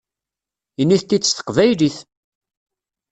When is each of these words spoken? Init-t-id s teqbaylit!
Init-t-id 0.81 1.23
s 1.27 1.31
teqbaylit! 1.33 1.97